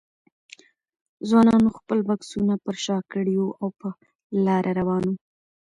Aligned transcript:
ځوانانو 1.27 1.69
خپل 1.77 1.99
بکسونه 2.07 2.53
پر 2.63 2.75
شا 2.85 2.97
کړي 3.11 3.35
وو 3.39 3.49
او 3.61 3.69
په 3.79 3.89
لاره 4.45 4.71
روان 4.79 5.03
وو. 5.07 5.15